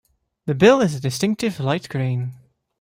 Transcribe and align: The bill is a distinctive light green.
The 0.47 0.55
bill 0.55 0.81
is 0.81 0.95
a 0.95 0.99
distinctive 0.99 1.59
light 1.59 1.87
green. 1.87 2.31